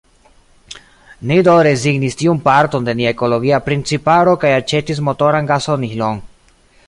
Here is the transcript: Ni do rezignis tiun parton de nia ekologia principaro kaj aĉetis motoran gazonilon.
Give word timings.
Ni 1.31 1.37
do 1.47 1.57
rezignis 1.67 2.17
tiun 2.21 2.39
parton 2.47 2.87
de 2.89 2.95
nia 3.01 3.11
ekologia 3.15 3.61
principaro 3.67 4.35
kaj 4.45 4.53
aĉetis 4.57 5.03
motoran 5.11 5.51
gazonilon. 5.55 6.25